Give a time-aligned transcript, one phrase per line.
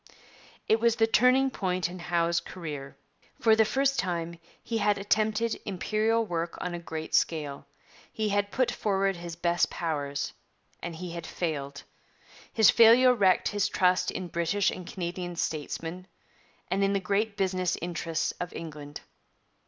[0.67, 2.97] 'It was the turning point in Howe's career.
[3.39, 7.67] For the first time he had attempted Imperial work on a great scale;
[8.11, 10.33] he had put forward his best powers;
[10.81, 11.83] and he had failed.
[12.51, 16.07] His failure wrecked his trust in British and Canadian statesmen,
[16.67, 19.01] and in the great business interests of England.